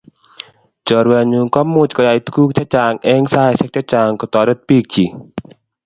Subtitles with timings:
[0.87, 5.11] Chorwet nyun komuch koyaya tukuk chechang eng saisiek chechang kotoret bik chik.